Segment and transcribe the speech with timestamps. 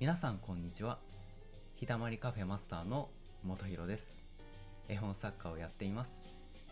[0.00, 0.96] 皆さんこんにちは。
[1.76, 3.10] 日だまりカフェマスターの
[3.44, 4.16] 元弘です。
[4.88, 6.24] 絵本作家をやっています。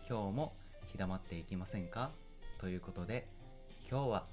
[0.09, 0.53] 今日も
[0.91, 2.09] 日だまっていきませんか？
[2.57, 3.27] ということで
[3.87, 4.25] 今日は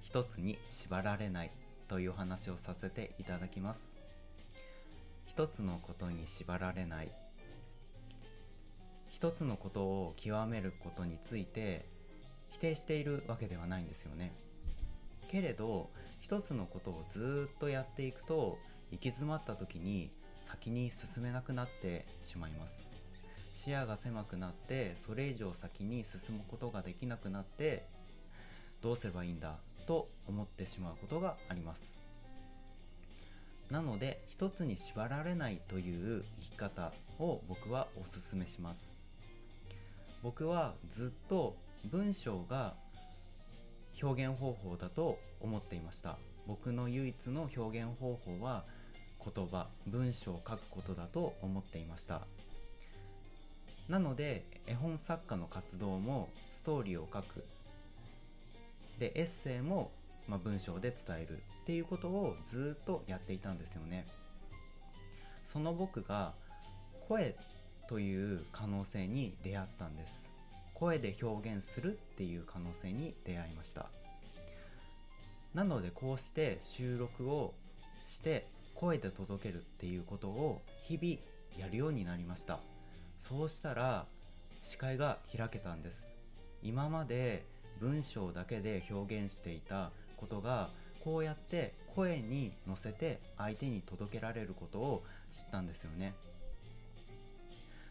[0.00, 1.50] 一つに縛られない
[1.86, 3.94] という話をさせていただきます。
[5.26, 7.10] 一つのことに縛られない。
[9.10, 11.84] 一つのことを極めることについて
[12.48, 14.32] 否定しているわけではないんですよね。
[15.28, 15.90] けれど
[16.20, 18.58] 一つのことをずっとやっていくと
[18.90, 22.90] 行き詰まった時に先に進めなくなってしまいます。
[23.52, 27.84] 視野が狭くなってそれ以上先に進むことができなくなって
[28.80, 29.56] どうすればいいんだ？
[29.86, 31.96] と思ってしまうことがあります。
[33.70, 38.96] なので一つに縛られないという生き方を僕はおすすめします。
[40.22, 42.74] 僕はずっと文章が
[44.02, 46.18] 表現方法だと思っていました。
[46.46, 48.64] 僕の唯一の表現方法は
[49.22, 52.22] 言葉文章を書くことだと思っていました。
[53.88, 57.44] なので絵本作家の活動もストーリーを書く。
[58.98, 59.90] でエッセイも、
[60.28, 61.42] まあ、文章で伝える。
[61.60, 64.06] っていうことをずっとやっていたんですよね。
[65.44, 66.32] その僕が
[67.08, 67.36] 声
[67.86, 70.29] という可能性に出会ったんです。
[70.80, 73.90] 声で表現するっていう可能性に出会いました。
[75.54, 77.52] なのでこうして収録を
[78.06, 82.60] して声で届けるっていうことを日々やるようになりました。
[83.18, 84.06] そうしたら
[84.62, 86.14] 視界が開けたんです。
[86.62, 87.44] 今まで
[87.78, 90.70] 文章だけで表現していたことが
[91.04, 96.14] こうやって声に乗せて相手に届けられることを知ったんですよね。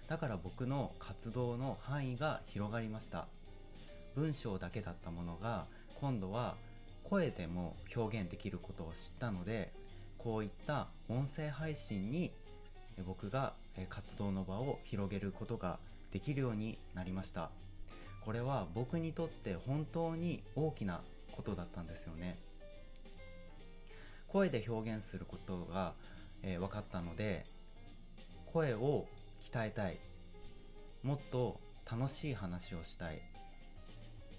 [0.10, 3.28] だから僕の活動の範囲が広がりました。
[4.16, 6.56] 文章だけだったものが今度は
[7.04, 9.72] 声でも表現できることを知ったので
[10.18, 12.32] こういった音声配信に
[13.06, 13.54] 僕が
[13.88, 15.78] 活動の場を広げることが
[16.12, 17.52] できるようになりました。
[18.26, 22.40] これは僕にとって本当に大きなことだったんですよね。
[24.28, 25.94] 声で表現することが、
[26.42, 27.46] えー、分かったので
[28.48, 29.06] 声を
[29.44, 30.00] 鍛えたい。
[31.04, 33.22] もっと楽しい話をしたい。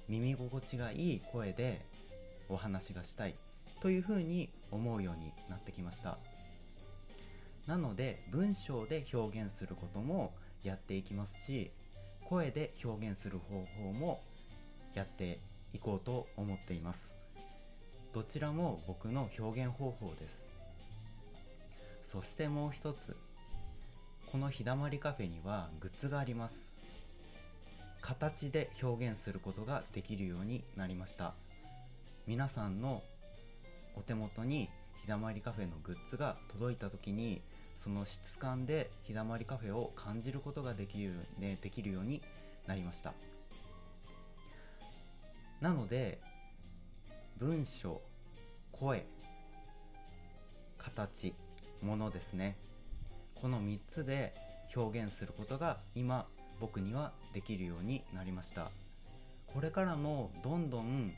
[0.09, 1.81] 耳心地がいい声で
[2.49, 3.35] お話がしたい。
[3.81, 6.19] というふうに思うようになってきました。
[7.67, 11.71] なので文章で表現することもやっていきますし
[12.29, 14.23] 声で表現する方法も
[14.95, 15.41] やって
[15.73, 17.17] いこうと思っています。
[18.13, 20.49] どちらも僕の表現方法です。
[22.03, 23.17] そしてもう一つ
[24.31, 26.73] この日だまりカフェにはグッズがあります。
[28.01, 31.35] 形で表現することができるようになりました。
[32.29, 33.03] 皆さんの
[33.97, 34.71] お手元に
[35.03, 37.43] 日だまりカフェのグッズが届いた時に
[37.75, 42.23] その質感で日だまりカフェを感じることができる,、ね、できるように
[42.69, 43.15] なりました。
[45.61, 46.21] なので
[47.37, 48.01] 文章
[48.71, 49.05] 声
[50.79, 51.35] 形
[51.83, 52.70] ものですね。
[53.41, 54.35] この3つで
[54.77, 56.27] 表現することが今
[56.61, 58.71] 僕にはできるようになりました。
[59.47, 61.13] これからもどんどん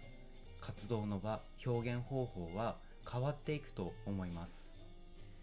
[0.60, 2.76] 活動の場表現方法は
[3.10, 4.72] 変わっていくと思います。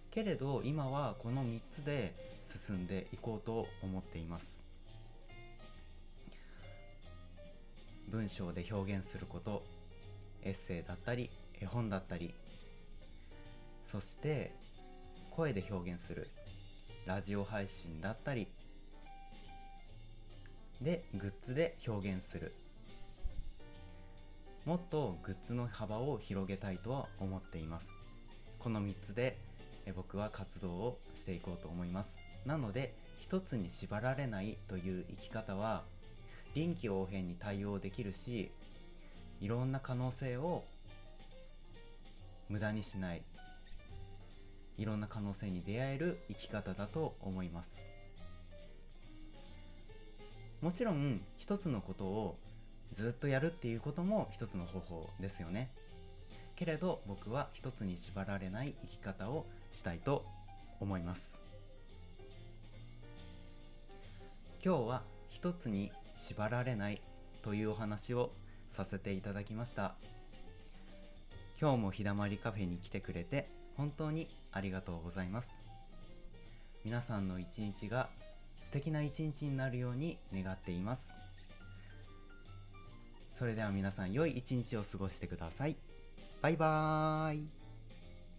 [0.10, 4.64] けれど今はこの3つで進んでいこうと思っています。
[8.08, 9.64] 文章で表現すること
[10.44, 11.30] エッセイだったり
[11.60, 12.34] 絵本だったり
[13.84, 14.56] そして
[15.30, 16.30] 声で表現する。
[17.10, 18.48] ラジオ配信だったり
[20.80, 22.54] でグッズで表現する。
[24.64, 28.00] もっとグッズの幅を広げたいとは思っています。
[28.60, 29.40] この3つで
[29.96, 32.20] 僕は活動をしていこうと思います。
[32.46, 35.86] なので一つに縛られないという生き方は
[36.54, 38.52] 臨機応変に対応できるし
[39.42, 40.64] いろんな可能性を
[42.50, 43.24] 無駄にしない。
[44.80, 47.86] いろんな可能性に出会える生き方だと思います。
[50.62, 52.38] もちろん一つのことを
[52.94, 55.70] ずっとやるっていうことも一つの方法ですよね。
[56.56, 60.26] けれど僕は一つに縛られない生き方をしたいと
[60.80, 61.42] 思います。
[64.64, 67.02] 今日は一つに縛られない
[67.42, 68.32] というお話を
[68.70, 69.96] させていただきました。
[71.60, 75.64] 今日も日だまりカフェに来てくれて本当にありがとうございます。
[76.84, 78.10] 皆さんの一日が
[78.62, 81.14] 素敵な一日になるように願っています。
[83.32, 85.78] それでは皆さん良い一日を過ごしてください。
[86.42, 87.59] バイバーイ。